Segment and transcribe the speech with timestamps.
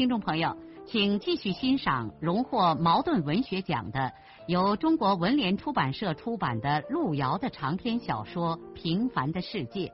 [0.00, 4.14] 听众朋友，请继续欣赏荣获茅盾文学奖的、
[4.48, 9.88] 由中国文联出版社出版的路遥的长篇小说《平凡的世界》，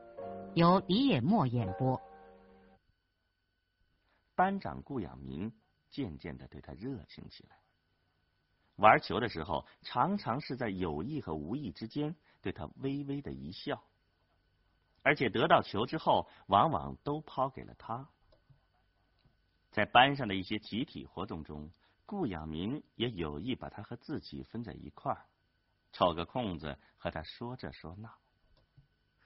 [0.55, 2.01] 由李野墨演播。
[4.37, 5.53] 班长顾养民
[5.91, 7.57] 渐渐的对他热情起来，
[8.77, 13.83] 玩球的时候常常是在有意和无意之间对他微微的一笑，
[15.03, 18.09] 而且得到球之后，往往都抛给了他。
[19.77, 21.71] 在班上的一些集体活动中，
[22.07, 25.27] 顾养民也有意把他和自己分在一块儿，
[25.93, 28.11] 抽个空子和他说这说那。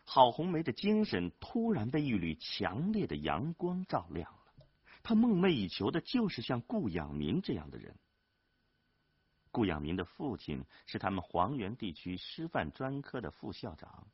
[0.04, 4.66] 郝红梅的精神突然被一缕强烈的阳光照亮了，
[5.04, 7.94] 他梦寐以求的就是像顾养民这样的人。
[9.52, 14.08] 顾养民的父亲是他们黄原地区师范专科的副校长，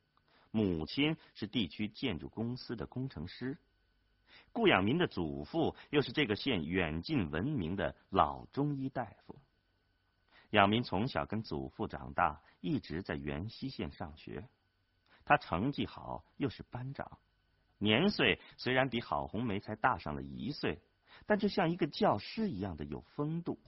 [0.51, 3.57] 母亲是地区建筑公司的工程师。
[4.57, 9.39] 顾养民的祖父又是这个县远近闻名的老中医大夫。
[10.49, 14.49] 养民从小跟祖父长大，一直在元溪县上学。
[15.25, 17.19] 他成绩好，又是班长，
[17.77, 20.81] 年岁虽然比郝红梅才大上了一岁，
[21.27, 23.59] 但就像一个教师一样的有风度。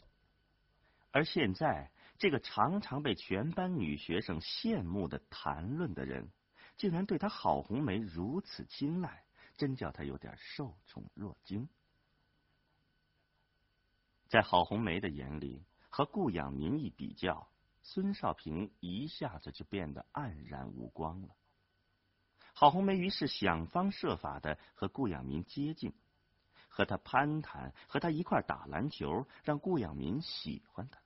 [1.12, 6.32] 而现在，这个常常被全班女学生羡慕的谈论的人，
[6.78, 9.24] 竟然对他郝红梅如此青睐。
[9.60, 11.68] 真叫他有点受宠若惊。
[14.30, 17.52] 在郝红梅的眼里，和顾养民一比较，
[17.82, 21.36] 孙少平一下子就变得黯然无光了。
[22.54, 25.94] 郝红梅于是想方设法的和顾养民接近，
[26.70, 31.02] 和他攀谈，和他一块打篮球，让顾养民喜欢他。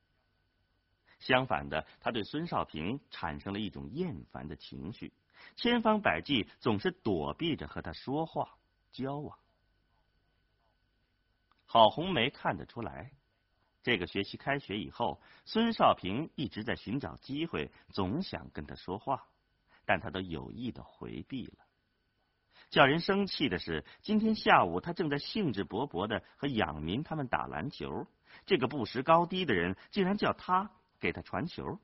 [1.18, 5.12] 相反的，他对孙少平产生了一种厌烦的情绪。
[5.56, 8.58] 千方百计，总是躲避着和他说话
[8.92, 9.38] 交往。
[11.66, 13.12] 郝红梅看得出来，
[13.82, 19.28] 这个学期开学以后，孙少平一直在寻找机会，总想跟他说话，
[19.86, 21.66] 但他都有意的回避了。
[22.70, 28.08] 叫人生气的是，今天下午他正在兴致勃勃的和养民他们打篮球，
[28.46, 31.80] 这个不识高低的人竟然叫他给他传球。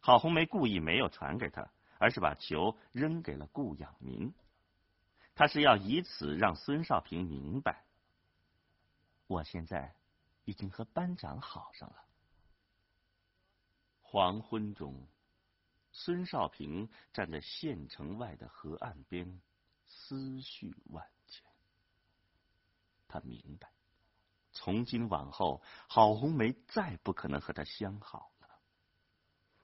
[0.00, 1.70] 郝红梅故意没有传给他。
[2.02, 4.34] 而是把球扔给了顾养民，
[5.36, 7.84] 他是要以此让孙少平明白，
[9.28, 9.94] 我现在
[10.44, 12.04] 已经和班长好上了。
[14.00, 15.06] 黄昏中，
[15.92, 19.40] 孙少平站在县城外的河岸边，
[19.86, 21.44] 思绪万千。
[23.06, 23.70] 他明白，
[24.50, 28.31] 从今往后，郝红梅再不可能和他相好。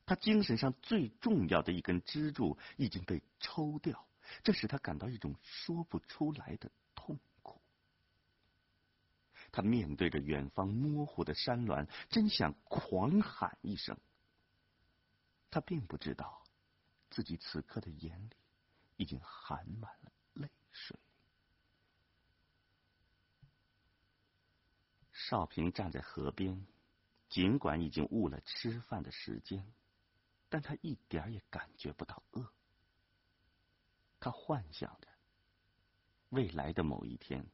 [0.08, 4.08] 他精神上最重要的一根支柱已经被抽掉，
[4.42, 7.60] 这使他感到一种说不出来的痛苦。
[9.52, 13.98] 他面对着远方模糊的山峦，真想狂喊一声。
[15.50, 16.42] 他并不知道，
[17.10, 18.36] 自己此刻的眼里
[18.97, 20.98] 已经含满了泪水。
[25.12, 26.66] 少平站在河边，
[27.28, 29.70] 尽管已经误了吃饭的时间。
[30.48, 32.53] 但他一点也感觉不到饿。
[34.20, 35.09] 他幻想着
[36.31, 37.47] 未来的某一天，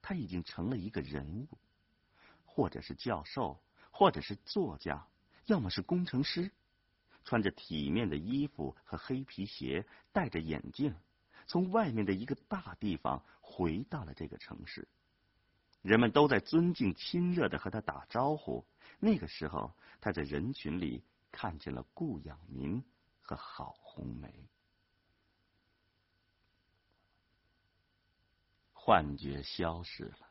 [0.00, 1.58] 他已经成了一个人物，
[2.44, 5.06] 或者是教授，或者是作家，
[5.46, 6.50] 要么是工程师，
[7.24, 10.94] 穿着体面的衣服和黑皮鞋，戴着眼镜，
[11.46, 14.88] 从外面的一个大地方回到了这个城市。
[15.82, 18.64] 人们都在尊敬、亲热的和他打招呼。
[18.98, 21.04] 那个时候，他在人群里。
[21.36, 22.82] 看见了顾养民
[23.20, 24.48] 和郝红梅，
[28.72, 30.30] 幻觉消失了。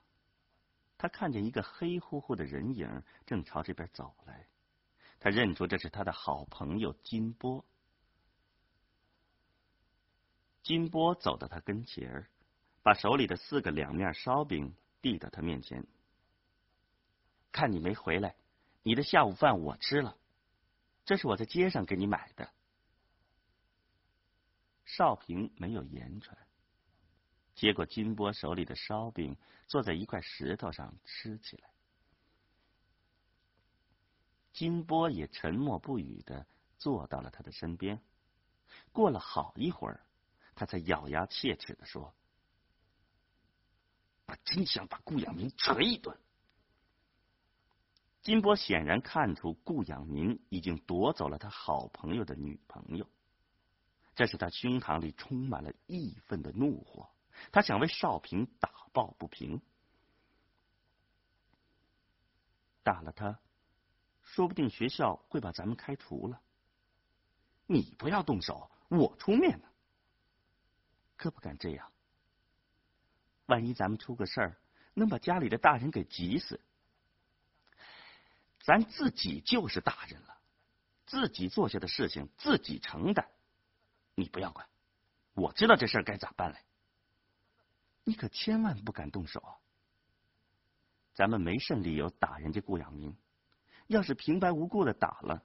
[0.97, 4.47] 他看见一个黑乎乎的人影正朝这边走来，
[5.19, 7.63] 他认出这是他的好朋友金波。
[10.63, 12.27] 金波走到他跟前儿，
[12.81, 15.85] 把手里的四个两面烧饼递到他面前。
[17.51, 18.35] 看你没回来，
[18.81, 20.17] 你的下午饭我吃了。
[21.05, 22.51] 这是我在街上给你买的。
[24.83, 26.37] 少平没有言传。
[27.53, 29.37] 接过金波手里的烧饼，
[29.67, 31.69] 坐在一块石头上吃起来。
[34.51, 36.45] 金波也沉默不语的
[36.77, 38.01] 坐到了他的身边。
[38.91, 40.05] 过了好一会儿，
[40.55, 42.13] 他才咬牙切齿的说
[44.27, 46.17] ：“我真想把顾养明捶一顿。”
[48.25, 53.07] 金波显然看出顾养民已经夺走了他好朋友的女朋友，
[54.15, 57.07] 这使他胸膛里充满了义愤的怒火。
[57.51, 59.61] 他想为少平打抱不平，
[62.81, 63.39] 打了他。
[64.23, 66.41] 说不定学校会把咱们开除了。
[67.67, 69.67] 你不要动手，我出面呢。
[71.15, 71.91] 可不敢这样。
[73.45, 74.57] 万一咱们出个事儿，
[74.95, 76.59] 能把家里的大人给急死。
[78.65, 80.39] 咱自己就是大人了，
[81.05, 83.29] 自己做下的事情自己承担。
[84.15, 84.67] 你不要管，
[85.35, 86.57] 我知道这事儿该咋办嘞。
[88.03, 89.53] 你可千万不敢动手啊！
[91.13, 93.15] 咱们没甚理由打人家顾养民。
[93.85, 95.43] 要是平白无故的打了，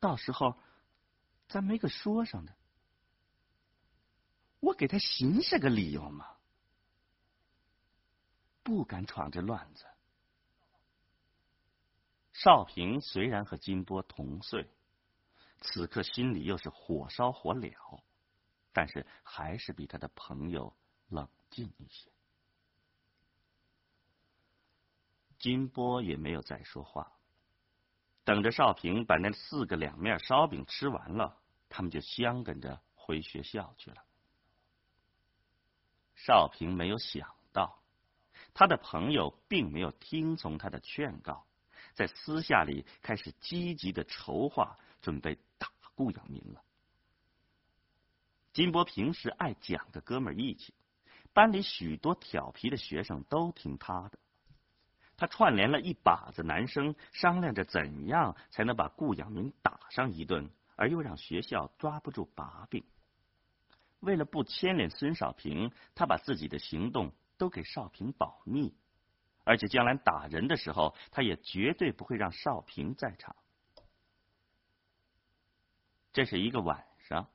[0.00, 0.58] 到时候
[1.46, 2.52] 咱没个说上的，
[4.58, 6.36] 我给他寻下个理由嘛，
[8.64, 9.86] 不敢闯这乱子。
[12.36, 14.68] 少平虽然和金波同岁，
[15.62, 17.72] 此刻心里又是火烧火燎，
[18.74, 20.76] 但是还是比他的朋友
[21.08, 22.10] 冷静一些。
[25.38, 27.10] 金波也没有再说话。
[28.22, 31.38] 等着少平把那四个两面烧饼吃完了，
[31.70, 34.04] 他们就相跟着回学校去了。
[36.14, 37.82] 少平没有想到，
[38.52, 41.46] 他的朋友并没有听从他的劝告，
[41.96, 46.62] 在私下里开始积极的筹划，准备打顾阳明了。
[48.52, 50.74] 金波平时爱讲个哥们义气，
[51.32, 54.18] 班里许多调皮的学生都听他的。
[55.16, 62.84] 他串联了一把子男生，商量着怎样才能把顾阳明打上一顿，而又让学校抓不住把柄。
[64.00, 68.74] 为了不牵连孙少平，他把自己的行动都给少平保密，
[69.46, 73.36] 而且将来打人的时候，他也绝对不会让少平在场。
[76.12, 77.30] 这是一个晚上，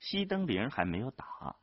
[0.00, 1.56] 熄灯铃还没有打，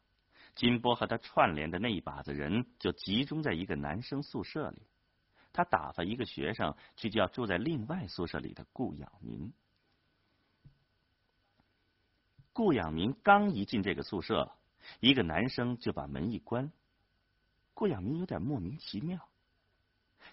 [0.54, 4.82] 金波和他串联的那一把子人就集中在一个男生宿舍里。
[5.54, 9.54] 他打发一个学生去叫住在另外宿舍里的顾养民。
[12.52, 14.52] 顾养民刚一进这个宿舍，
[15.00, 16.70] 一个男生就把门一关。
[17.74, 19.30] 顾养民有点莫名其妙，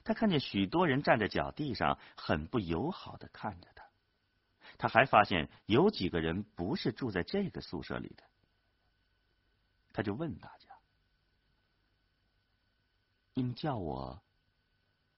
[0.05, 3.85] 他看见许多人站在脚地上，很不友好的看着他。
[4.79, 8.25] 他还发现有几个人不是住在这个宿舍里的，
[9.93, 10.67] 他就问大家
[13.35, 14.23] ：“你们叫我？”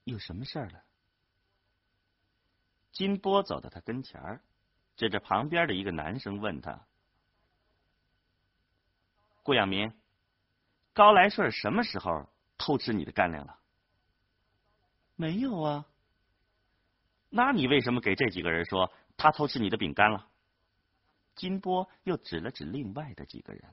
[0.05, 0.83] 有什么事儿了？
[2.91, 4.41] 金波走到他跟前儿，
[4.95, 6.85] 指着旁边的一个男生问他
[9.41, 9.91] ：“顾养民，
[10.93, 13.59] 高来顺什么时候偷吃你的干粮了
[15.15, 15.85] ？”“没有啊。
[17.29, 20.27] ”“那你为什么给这几个人说他偷吃你的饼干了？”
[21.35, 23.63] 金波又指了指另外的几个人。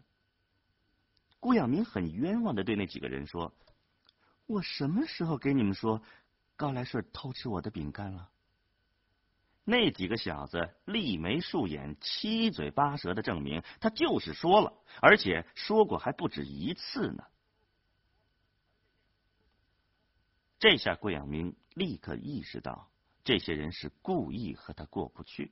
[1.38, 3.52] 顾养民很冤枉的对那几个人说
[4.46, 6.02] ：“我什么时候给你们说？”
[6.54, 8.28] 高来顺偷吃我的饼干了。
[9.64, 17.24] 那几个小子立眉竖眼、七嘴八舌的证明，他就是说了，而且说过还不止一次呢。
[20.62, 22.88] 这下顾养明立刻意识到，
[23.24, 25.50] 这些人是故意和他过不去，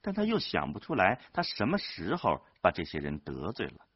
[0.00, 3.86] 但他又想不出来他什么时候把这些人得罪了。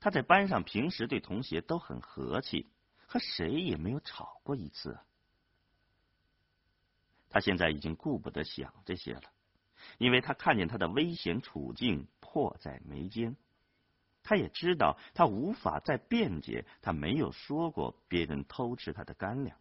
[0.00, 2.66] 他在班上平时对同学都很和气，
[3.06, 4.98] 和谁也没有吵过一次。
[7.28, 9.24] 他现在已经顾不得想这些了，
[9.98, 13.34] 因为他看见他的危险处境迫在眉睫。
[14.22, 19.56] 他也知道他无法再辩解，他没有说过别人偷吃他的干粮。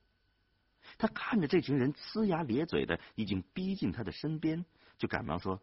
[0.98, 4.66] 他看着这群人呲牙咧嘴的，已经逼近他的身边，
[4.98, 5.62] 就赶忙说：“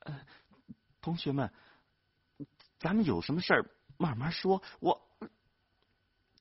[0.00, 0.20] 呃，
[1.00, 1.52] 同学们，
[2.78, 5.08] 咱们有什么事儿慢慢说。”我，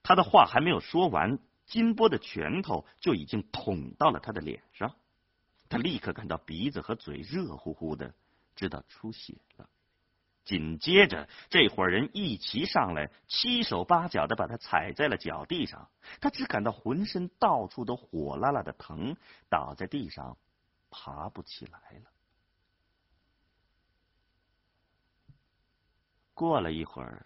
[0.04, 1.40] 他的话还没有说完。
[1.66, 4.96] 金波的拳头就已经捅到了他的脸上，
[5.68, 8.14] 他立刻感到鼻子和嘴热乎乎的，
[8.56, 9.68] 知道出血了。
[10.46, 15.90] 紧接着，这伙人一齐上来，七手八脚的把他踩在了脚地上。
[16.22, 19.18] 他只感到浑身到处都火辣辣的疼，
[19.50, 20.38] 倒在地上，
[20.90, 22.12] 爬不起来了。
[26.36, 27.26] 过了一会儿，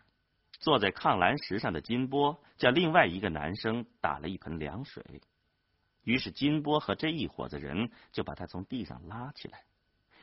[0.59, 5.03] 坐在抗蓝石上的金波叫另外一个男生打了一盆凉水，
[6.03, 9.63] 于是金波和这一伙子人就把他从地上拉起来，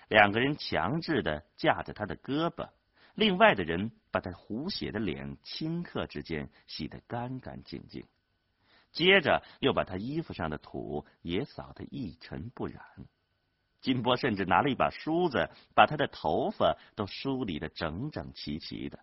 [0.08, 2.70] 两个人强制的架着他的胳膊，
[3.16, 8.06] 另外的人把他胡血的脸顷刻之间洗得干干净净，
[8.92, 12.84] 接着又把他衣服上的土也扫得一尘不染。
[13.80, 18.98] 金波甚至拿了一把梳子，把他的头发都梳理的整整齐齐的。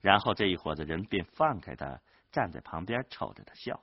[0.00, 2.00] 然后这一伙子人便放开他，
[2.30, 3.82] 站在旁边瞅着他笑。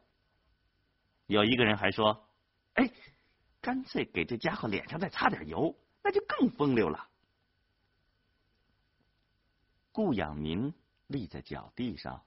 [1.28, 2.26] 有一个人还说
[2.76, 2.90] ：“哎，
[3.60, 7.10] 干脆给这家伙脸上再擦点油，那就更风流了。”
[9.92, 10.74] 顾养民
[11.08, 12.24] 立在脚地上，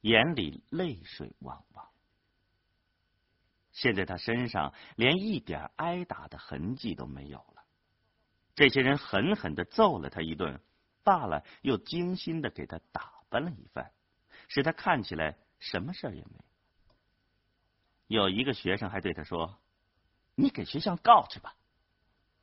[0.00, 1.88] 眼里泪水汪汪。
[3.72, 7.64] 现在他身上连一点挨打的痕迹都没有了。
[8.54, 10.60] 这些人狠狠的揍了他一顿，
[11.02, 13.18] 罢了，又精心的给他打。
[13.30, 13.92] 扮了一番，
[14.48, 16.40] 使他看起来什么事也没
[18.08, 18.22] 有。
[18.22, 19.56] 有一个学生还对他说
[20.34, 21.54] ：“你给学校告去吧，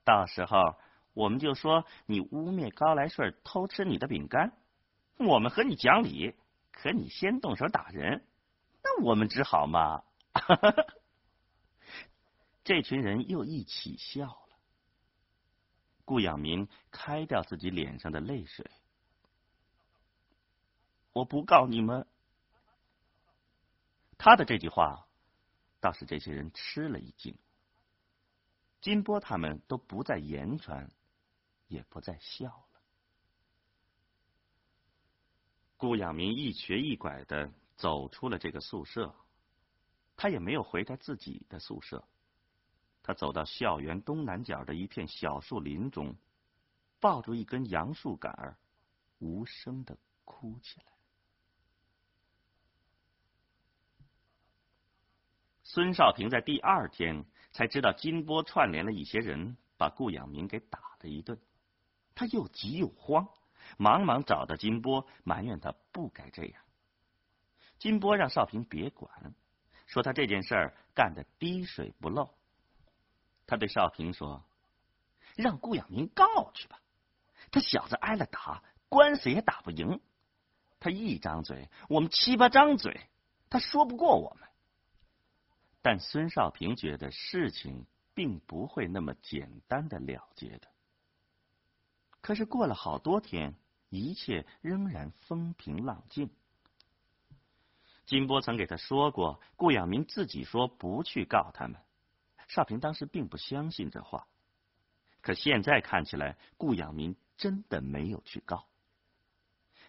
[0.05, 0.79] 到时候
[1.17, 4.53] 我们就说你污蔑高来顺偷吃你的饼干，
[5.17, 6.35] 我们和你讲理，
[6.71, 8.23] 可你先动手打人，
[8.83, 10.03] 那我们只好嘛。
[12.63, 14.59] ”这群人又一起笑了。
[16.05, 18.69] 顾养民开掉自己脸上的泪水。
[21.13, 22.05] 我不告你们。
[24.19, 25.07] 他的这句话
[25.79, 27.35] 倒是这些人吃了一惊。
[28.81, 30.91] 金波他们都不再言传，
[31.67, 32.81] 也不再笑了。
[35.77, 39.13] 顾养民一瘸一拐的走出了这个宿舍，
[40.15, 42.03] 他也没有回他自己的宿舍。
[43.03, 46.17] 他走到校园东南角的一片小树林中，
[46.99, 48.57] 抱住一根杨树杆儿，
[49.19, 50.85] 无声的哭起来。
[55.63, 61.39] 孙少平在第二天才知道金波串联了一些人，把顾养民给打了一顿。
[62.17, 63.29] 他又急又慌，
[63.77, 66.63] 忙忙找到金波，埋怨他不该这样。
[67.77, 69.35] 金波让少平别管，
[69.85, 72.33] 说他这件事儿干的滴水不漏。
[73.45, 74.43] 他对少平说
[75.37, 76.81] ：“让顾养民告去吧，
[77.51, 80.01] 他小子挨了打，官司也打不赢。
[80.79, 82.99] 他一张嘴，我们七八张嘴，
[83.47, 84.49] 他说不过我们。”
[85.83, 90.67] 但孙少平觉得事情并不会那么简单的了结的。
[92.27, 93.55] 可是过了好多天，
[93.87, 96.29] 一切仍然风平浪静。
[98.05, 101.79] 金波曾给他说过，顾养民自己说不去告他们。
[102.49, 104.27] 少平当时并不相信这话，
[105.21, 108.65] 可现在看起来，顾养民真的没有去告。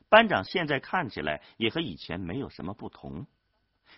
[0.09, 3.27] 班长现在看起来也和以前没有什么不同。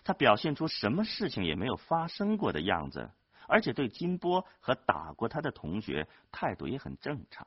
[0.03, 3.11] 他表现出什么事情也没有发生过的样子，
[3.47, 7.45] 而且对金波和打过他的同学态度也很正常，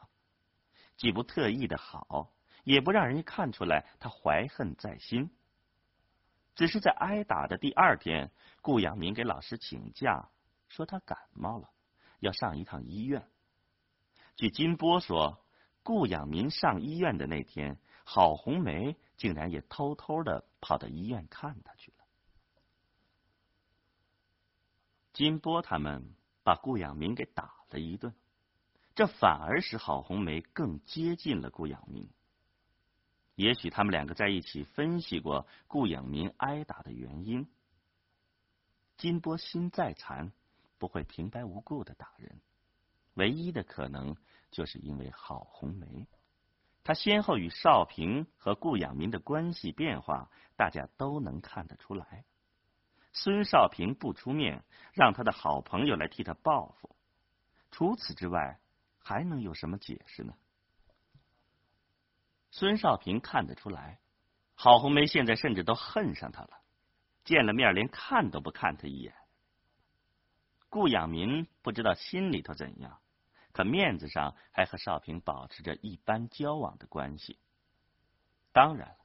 [0.97, 2.33] 既不特意的好，
[2.65, 5.31] 也不让人家看出来他怀恨在心。
[6.55, 8.31] 只是在挨打的第二天，
[8.63, 10.31] 顾养民给老师请假，
[10.69, 11.71] 说他感冒了，
[12.21, 13.29] 要上一趟医院。
[14.37, 15.45] 据金波说，
[15.83, 22.05] 顾养民上医院的那天，郝红梅竟然也偷偷的跑到医院看他去了。
[25.13, 28.15] 金波他们把顾养民给打了一顿，
[28.95, 32.09] 这反而使郝红梅更接近了顾养民。
[33.35, 37.49] 也许他们两个在一起分析过顾养民挨打的原因。
[38.97, 40.31] 金波心再残，
[40.79, 42.41] 不会平白无故的打人，
[43.15, 44.17] 唯一的可能
[44.53, 46.07] 就是因为郝红梅。
[46.85, 52.25] 他先后与少平和顾养民的关系变化，大家都能看得出来。
[53.13, 56.95] 孙少平不出面，让他的好朋友来替他报复。
[57.73, 58.61] 除此之外，
[59.05, 60.35] 还能有什么解释呢？
[62.51, 64.01] 孙少平看得出来，
[64.55, 66.63] 郝红梅现在甚至都恨上他了，
[67.23, 69.15] 见了面连看都不看他一眼。
[70.71, 72.99] 顾养民不知道心里头怎样，
[73.53, 77.39] 可面子上还和少平保持着一般交往的关系。
[78.53, 78.97] 当然了，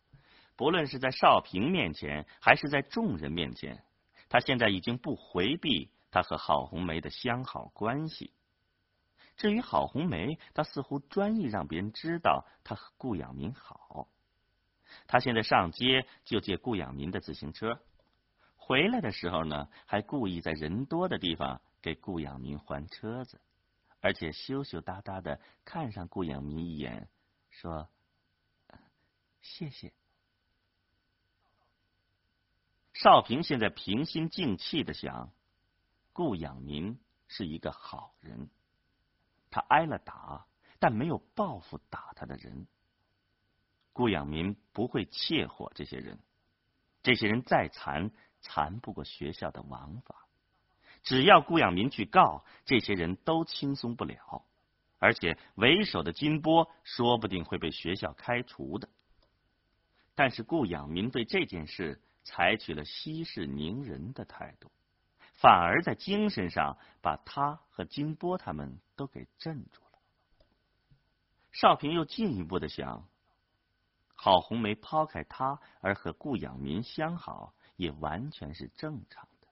[0.56, 3.84] 不论是在少平面前，还是在众人面前。
[4.30, 8.32] 他现在已经不回避他和郝红梅的相好关系。
[9.40, 14.10] 至于郝红梅，她似乎专意让别人知道她和顾养民好。
[15.08, 17.82] 她现在上街就借顾养民的自行车，
[18.58, 23.40] 回来的时候呢，还故意在人多的地方给顾养民还车子，
[24.02, 27.08] 而且羞羞答答的看上顾养民一眼，
[27.50, 27.88] 说
[29.42, 29.94] ：“谢谢。”
[32.94, 35.32] 少平现在平心静气的想，
[36.12, 38.50] 顾养民是一个好人，
[39.52, 40.46] 他挨了打，
[40.80, 42.68] 但没有报复打他的人。
[43.92, 46.20] 顾养民不会怯火这些人，
[47.04, 50.28] 这些人再残，残不过学校的王法。
[51.04, 54.46] 只要顾养民去告，这些人都轻松不了，
[55.00, 58.90] 而且为首的金波说不定会被学校开除的。
[60.16, 64.70] 但是顾养民对这件事采取了息事宁人的态度，
[65.42, 70.00] 反而在精神上把他和金波他们都给镇住了。
[71.52, 73.08] 少平又进一步的想，
[74.16, 79.48] 郝红梅抛开他而和顾养民相好，也完全是正常的。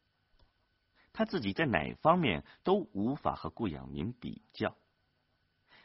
[1.13, 4.75] 他自己在哪方面都无法和顾养民比较，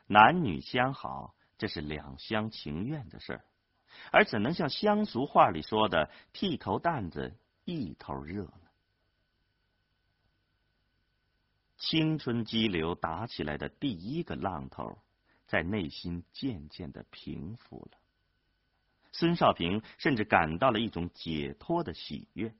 [0.07, 3.45] 男女相好这是两厢情愿的事儿，
[4.11, 8.69] 而怎能像乡俗话里说的“剃头担子一头热”呢？
[11.83, 14.99] 青春激流打起来的第一个浪头，
[15.49, 17.99] 在内心渐渐的平复了。
[19.11, 22.55] 孙少平甚至感到了一种解脱的喜悦。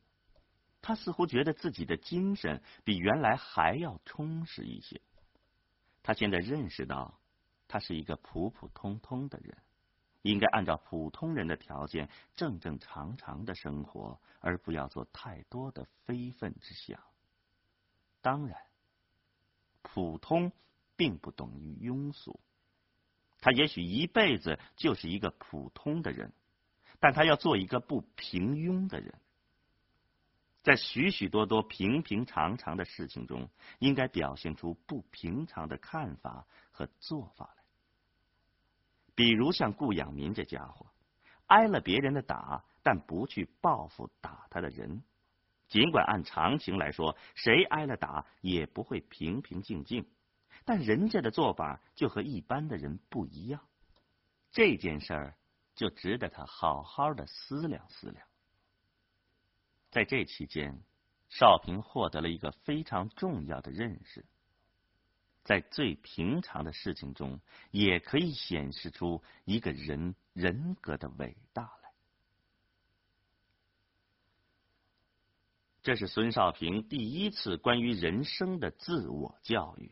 [0.81, 5.01] 他似乎觉得自己的精神比原来还要充实一些。
[6.03, 7.21] 他现在认识到，
[7.69, 9.57] 他是一个普普通通的人，
[10.23, 17.01] 应该按照普通人的条件正正常常的生活，而不要做太多的非分之想。
[18.21, 18.59] 当然，
[19.83, 20.53] 普通
[20.97, 22.41] 并不等于庸俗。
[23.41, 26.33] 他也许一辈子就是一个普通的人，
[27.01, 29.15] 但他要做一个不平庸的人。
[30.63, 37.65] 在许许多多平平常常的事情中，应该表现出不平常的看法和做法来。
[39.17, 40.87] 比如像顾养民这家伙，
[41.47, 45.03] 挨了别人的打，但不去报复打他的人。
[45.73, 50.07] 尽管按常情来说，谁挨了打也不会平平静静，
[50.67, 53.67] 但人家的做法就和一般的人不一样。
[54.51, 55.35] 这件事儿
[55.75, 58.29] 就值得他好好的思量思量。
[59.91, 60.79] 在这期间，
[61.31, 64.27] 少平获得了一个非常重要的认识：
[65.43, 71.93] 在最平常的事情中，也可以显示出一个人人格的伟大来。
[75.83, 79.91] 这是孙少平第一次关于人生的自我教育，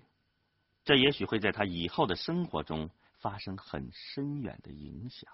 [0.84, 5.30] 这也许会在他以后的生活中发生很深远的影响。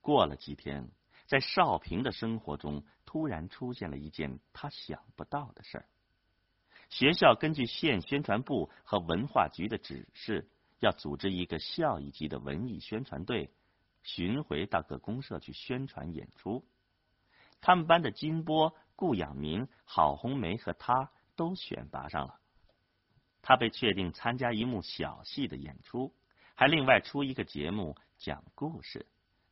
[0.00, 0.90] 过了几天。
[1.26, 5.86] 在少平的生活中，突然出现了一件他想不到的事儿。
[6.88, 10.48] 学校根据县宣传部和文化局的指示，
[10.80, 13.50] 要组织一个校一级的文艺宣传队，
[14.02, 16.64] 巡回到各公社去宣传演出。
[17.60, 22.40] 他们班的金波、顾养民、郝红梅和他都选拔上了。
[23.42, 26.14] 他被确定参加一幕小戏的演出，
[26.54, 29.06] 还另外出一个节目讲故事。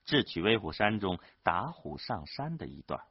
[0.04, 3.02] 智取威虎山中打虎上山的一段，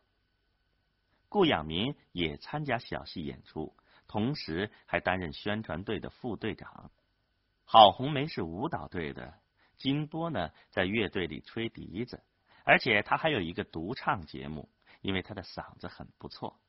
[1.28, 3.76] 顾养民也参加小戏演出，
[4.08, 6.90] 同时还担任宣传队的副队长。
[7.66, 9.34] 郝红梅是舞蹈队的，
[9.76, 12.24] 金波呢在乐队里吹笛子，
[12.64, 14.70] 而且他还有一个独唱节目，
[15.06, 16.60] 因为他的嗓子很不错。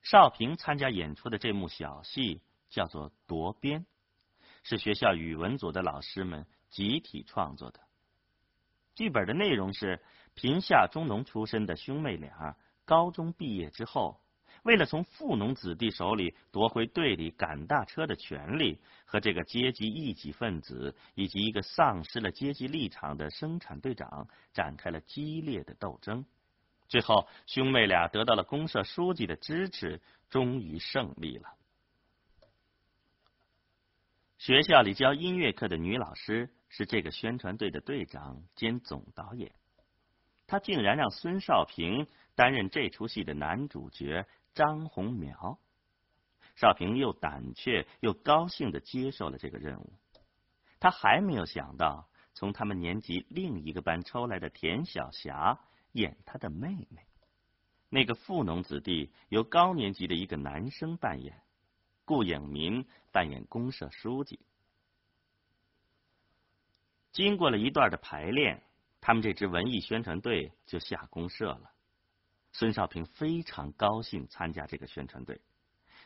[0.00, 3.80] 少平参加演出的这幕小戏叫做《夺鞭》，
[4.62, 7.80] 是学校语文组的老师们集体创作的。
[8.94, 10.00] 剧本的内容是
[10.34, 14.20] 贫下中农出身的兄妹俩，高中毕业之后，
[14.62, 26.24] 为了从富农子弟手里夺回队里赶大车的权利，和这个阶级异己分子以及一个丧失了阶级立场的生产队长展开了激烈的斗争。
[26.92, 31.48] 最后，兄妹俩得到了公社书记的支持，终于胜利了。
[34.36, 36.50] 学校里教音乐课的女老师。
[36.74, 39.52] 是这个宣传队的队长兼总导演，
[40.46, 45.58] 她竟然让孙少平担任这出戏的男主角张红苗。
[46.56, 49.92] 少平又胆怯又高兴的接受了这个任务。
[50.80, 55.60] 他还没有想到，从他们年级另一个班抽来的田晓霞
[55.92, 57.06] 演他的妹妹。
[57.88, 61.42] 那个富农子弟由高年级的一个男生扮演，
[62.04, 64.40] 顾影民扮演公社书记。
[67.12, 68.62] 经过了一段的排练，
[69.00, 71.70] 他们这支文艺宣传队就下公社了。
[72.52, 75.40] 孙少平非常高兴参加这个宣传队，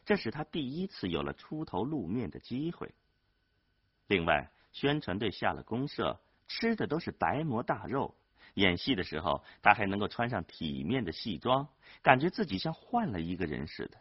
[0.05, 2.93] 这使他第一次有了出头露面的机会。
[4.09, 8.17] 另外，宣传队下了公社，吃的都是白馍大肉，
[8.57, 11.69] 演戏的时候，他还能够穿上体面的戏装，
[12.03, 14.01] 感觉自己像换了一个人似的，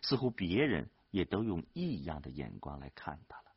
[0.00, 3.52] 似乎别人也都用异样的眼光来看他了。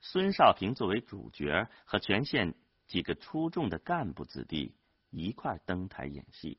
[0.00, 2.54] 孙少平作为主角，和全县
[2.86, 4.74] 几个出众的干部子弟
[5.10, 6.58] 一块登台演戏，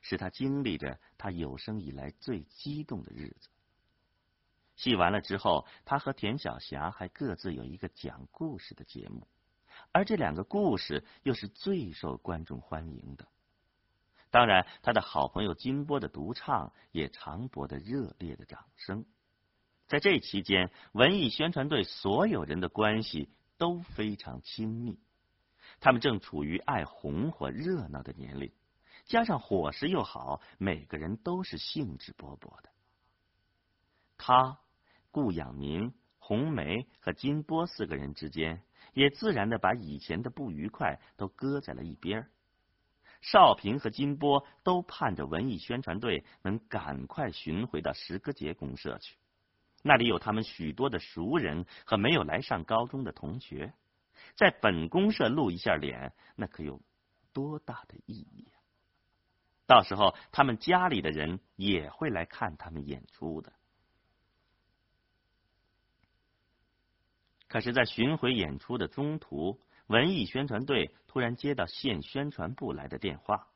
[0.00, 3.50] 使他经历着他有生以来最激动的日子。
[4.76, 9.28] 戏完了之后，他和田晓霞还各自有一个讲故事的节目，
[9.92, 13.26] 而这两个故事又是最受观众欢迎的。
[14.30, 19.04] 当然，他的好朋友金波的独唱也常博得热烈的掌声。
[19.88, 24.98] 在这期间，文艺宣传队所有人的关系都非常亲密，
[25.80, 28.52] 他们正处于爱红火热闹的年龄，
[29.06, 32.70] 加上伙食又好，每个人都是兴致勃勃的。
[34.16, 34.58] 他。
[35.12, 42.28] 顾养民、红梅和金波四个人之间，也自然的把以前的不愉快都搁在了一边。
[43.20, 49.16] 少平和金波都盼着文艺宣传队能赶快寻回到石歌节公社去，
[49.82, 53.74] 那里有他们许多的熟人和没有来上高中的同学，
[54.36, 56.80] 在本公社露一下脸，那可有
[57.34, 58.56] 多大的意义啊！
[59.66, 63.52] 到时候他们家里的人也会来看他们演出的。
[67.50, 73.48] 可是，在巡回演出的中途，文艺宣传队突然接到县宣传部来的电话，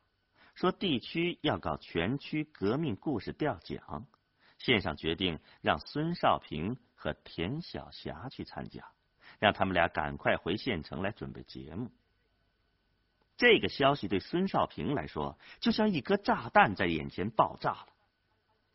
[0.57, 4.05] 说地区要搞全区革命故事调讲，
[4.59, 8.85] 县上决定让孙少平和田晓霞去参加，
[9.39, 11.93] 让他们俩赶快回县城来准备节目。
[13.37, 17.87] 这个消息对孙少平来说，就像一颗炸弹在眼前爆炸了。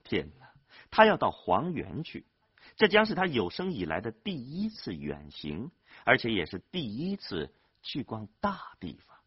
[0.05, 0.49] 天哪，
[0.89, 2.25] 他要到黄原去！
[2.79, 5.69] 这将是他有生以来的第一次远行，
[6.05, 9.19] 而且也是第一次去逛大地方。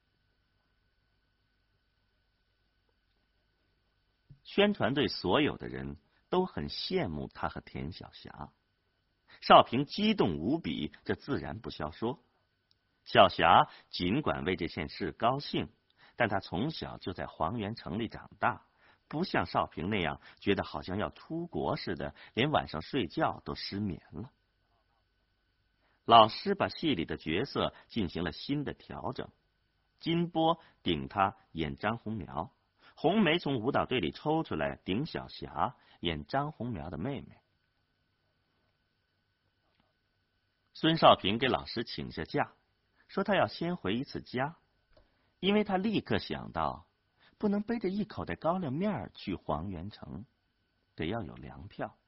[4.43, 5.99] 宣传队所有的人
[6.31, 8.51] 都很羡慕他和田晓霞，
[9.43, 12.25] 少平激动无比，这自然不消说。
[13.05, 15.69] 小霞尽管为这件事高兴，
[16.17, 18.65] 但她从小就在黄原城里长大。
[19.13, 24.31] 不像少平那样觉得好像要出国似的，连晚上睡觉都失眠了。
[26.07, 29.29] 老师把戏里的角色进行了新的调整，
[30.01, 32.55] 金波顶他演张红苗，
[32.95, 37.37] 红梅从舞蹈队里抽出来顶小霞演张红苗的妹妹。
[40.73, 42.55] 孙少平给老师请下假，
[43.09, 44.57] 说他要先回一次家，
[45.39, 46.87] 因为他立刻想到。
[47.43, 50.25] 不能背着一口袋高粱面去黄元城，
[50.95, 51.99] 得要有粮票。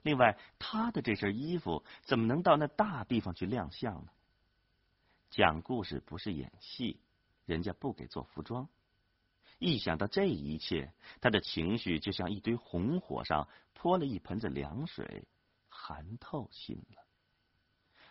[0.00, 4.10] 另外，他的这身衣服怎么能到那大地方去亮相呢？
[5.28, 6.98] 讲故事不是演戏，
[7.44, 8.66] 人家不给做服装。
[9.58, 15.28] 一想到这一切，他的情绪就像一堆红火上泼了一盆子凉水，
[15.68, 17.04] 寒透心了。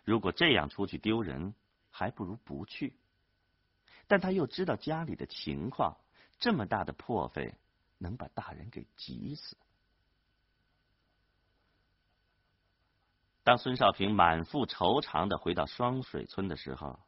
[0.04, 1.56] 如果这样出去丢人，
[1.90, 2.96] 还不如不去。
[4.06, 5.98] 但他又知道家里的情况。
[6.40, 7.56] 这么大的破费，
[7.98, 9.58] 能把大人给急死。
[13.44, 17.00] 当孙少平满腹愁肠的回到双水村的时候，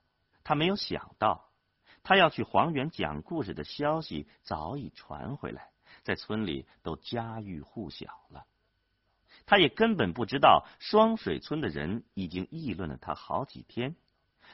[0.44, 1.50] 他没有想到，
[2.02, 5.72] 他要去黄原讲故事的消息早已传回来，
[6.04, 8.46] 在村里都家喻户晓了。
[9.46, 13.96] 他也根本不知道，双水村的人已经议论了他好几天，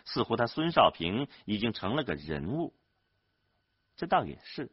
[0.06, 2.74] 似乎他孙少平已经成了个人物。
[3.98, 4.70] 这倒也是，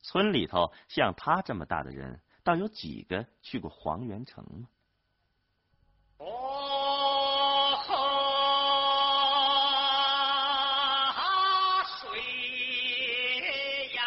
[0.00, 4.66] 村里头像他这么大的人，倒有几个去过黄元城呢？
[12.00, 12.20] 水
[13.94, 14.02] 呀，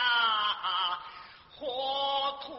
[1.52, 2.54] 火土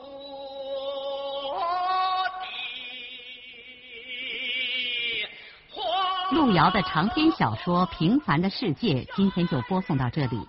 [6.35, 10.48] 路遥的长篇小说《平凡的世界》，今天就播送到这里。